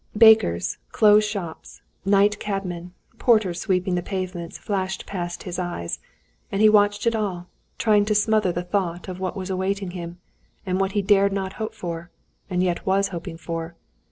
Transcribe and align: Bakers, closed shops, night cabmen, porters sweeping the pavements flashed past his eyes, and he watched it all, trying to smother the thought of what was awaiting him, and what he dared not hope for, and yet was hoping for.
Bakers, 0.17 0.79
closed 0.91 1.29
shops, 1.29 1.83
night 2.05 2.39
cabmen, 2.39 2.91
porters 3.19 3.61
sweeping 3.61 3.93
the 3.93 4.01
pavements 4.01 4.57
flashed 4.57 5.05
past 5.05 5.43
his 5.43 5.59
eyes, 5.59 5.99
and 6.51 6.59
he 6.59 6.69
watched 6.69 7.05
it 7.05 7.15
all, 7.15 7.45
trying 7.77 8.05
to 8.05 8.15
smother 8.15 8.51
the 8.51 8.63
thought 8.63 9.07
of 9.07 9.19
what 9.19 9.37
was 9.37 9.51
awaiting 9.51 9.91
him, 9.91 10.17
and 10.65 10.79
what 10.81 10.93
he 10.93 11.03
dared 11.03 11.33
not 11.33 11.53
hope 11.61 11.75
for, 11.75 12.09
and 12.49 12.63
yet 12.63 12.83
was 12.87 13.09
hoping 13.09 13.37
for. 13.37 13.75